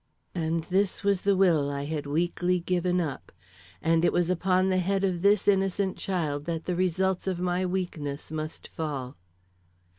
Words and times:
And 0.33 0.63
this 0.63 1.03
was 1.03 1.21
the 1.21 1.35
will 1.35 1.69
I 1.69 1.85
had 1.85 2.07
weakly 2.07 2.59
given 2.59 2.99
up, 2.99 3.31
and 3.83 4.03
it 4.03 4.11
was 4.11 4.31
upon 4.31 4.69
the 4.69 4.79
head 4.79 5.03
of 5.03 5.21
this 5.21 5.47
innocent 5.47 5.95
child 5.95 6.45
that 6.45 6.65
the 6.65 6.75
results 6.75 7.27
of 7.27 7.39
my 7.39 7.67
weakness 7.67 8.31
must 8.31 8.67
fall. 8.69 9.15